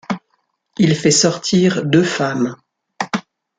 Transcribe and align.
Il 0.79 0.95
fait 0.95 1.11
sortir 1.11 1.85
deux 1.85 2.01
femmes. 2.03 2.55